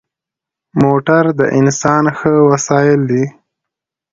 [0.81, 3.23] موټر د انسان ښه وسایل دی.